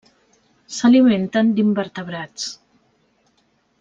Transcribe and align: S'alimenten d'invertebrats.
S'alimenten 0.77 1.51
d'invertebrats. 1.59 2.49